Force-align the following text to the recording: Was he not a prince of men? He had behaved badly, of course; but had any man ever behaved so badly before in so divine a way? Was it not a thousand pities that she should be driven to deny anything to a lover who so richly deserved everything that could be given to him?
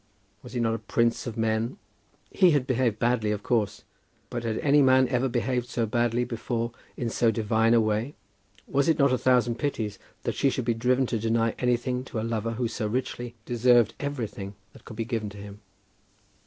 Was 0.41 0.53
he 0.53 0.59
not 0.59 0.73
a 0.73 0.79
prince 0.79 1.27
of 1.27 1.37
men? 1.37 1.77
He 2.31 2.49
had 2.49 2.65
behaved 2.65 2.97
badly, 2.97 3.29
of 3.29 3.43
course; 3.43 3.83
but 4.31 4.43
had 4.43 4.57
any 4.57 4.81
man 4.81 5.07
ever 5.09 5.29
behaved 5.29 5.69
so 5.69 5.85
badly 5.85 6.23
before 6.23 6.71
in 6.97 7.07
so 7.07 7.29
divine 7.29 7.75
a 7.75 7.79
way? 7.79 8.15
Was 8.65 8.89
it 8.89 8.97
not 8.97 9.13
a 9.13 9.17
thousand 9.19 9.59
pities 9.59 9.99
that 10.23 10.33
she 10.33 10.49
should 10.49 10.65
be 10.65 10.73
driven 10.73 11.05
to 11.05 11.19
deny 11.19 11.53
anything 11.59 12.03
to 12.05 12.19
a 12.19 12.23
lover 12.25 12.53
who 12.53 12.67
so 12.67 12.87
richly 12.87 13.35
deserved 13.45 13.93
everything 13.99 14.55
that 14.73 14.85
could 14.85 14.95
be 14.95 15.05
given 15.05 15.29
to 15.29 15.37
him? 15.37 15.59